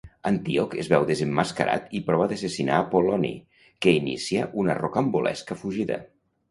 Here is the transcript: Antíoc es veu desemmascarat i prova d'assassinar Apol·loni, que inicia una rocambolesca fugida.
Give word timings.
Antíoc 0.27 0.71
es 0.83 0.87
veu 0.93 1.05
desemmascarat 1.09 1.93
i 1.99 2.01
prova 2.09 2.27
d'assassinar 2.33 2.81
Apol·loni, 2.87 3.33
que 3.87 3.97
inicia 4.01 4.51
una 4.65 4.79
rocambolesca 4.85 5.63
fugida. 5.65 6.05